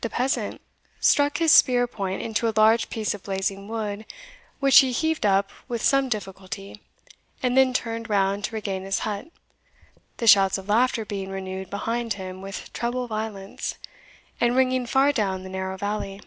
The 0.00 0.08
peasant 0.08 0.62
struck 0.98 1.36
his 1.36 1.52
spear 1.52 1.86
point 1.86 2.22
into 2.22 2.48
a 2.48 2.56
large 2.56 2.88
piece 2.88 3.12
of 3.12 3.22
blazing 3.22 3.68
wood, 3.68 4.06
which 4.60 4.78
he 4.78 4.92
heaved 4.92 5.26
up 5.26 5.50
with 5.68 5.82
some 5.82 6.08
difficulty, 6.08 6.80
and 7.42 7.54
then 7.54 7.74
turned 7.74 8.08
round 8.08 8.44
to 8.44 8.54
regain 8.54 8.82
his 8.82 9.00
hut, 9.00 9.28
the 10.16 10.26
shouts 10.26 10.56
of 10.56 10.70
laughter 10.70 11.04
being 11.04 11.28
renewed 11.28 11.68
behind 11.68 12.14
him 12.14 12.40
with 12.40 12.72
treble 12.72 13.08
violence, 13.08 13.76
and 14.40 14.56
ringing 14.56 14.86
far 14.86 15.12
down 15.12 15.42
the 15.42 15.50
narrow 15.50 15.76
valley. 15.76 16.22